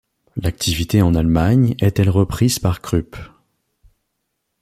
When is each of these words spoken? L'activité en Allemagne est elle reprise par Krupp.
L'activité 0.35 1.03
en 1.03 1.13
Allemagne 1.13 1.75
est 1.77 1.99
elle 1.99 2.09
reprise 2.09 2.57
par 2.57 2.81
Krupp. 2.81 3.15